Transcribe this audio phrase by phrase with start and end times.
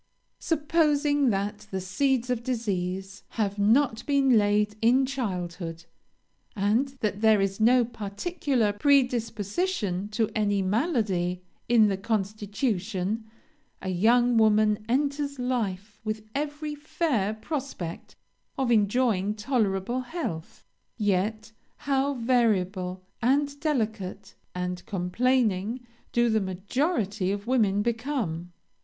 [0.39, 5.85] "Supposing that the seeds of disease have not been laid in childhood,
[6.55, 13.25] and that there is no particular predisposition to any malady in the constitution,
[13.79, 18.15] a young woman enters life with every fair prospect
[18.57, 20.65] of enjoying tolerable health;
[20.97, 25.79] yet, how variable, and delicate, and complaining,
[26.11, 28.51] do the majority of women become!